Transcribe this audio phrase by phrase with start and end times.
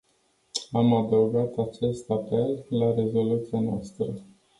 [0.71, 4.13] Am adăugat acest apel la rezoluția noastră.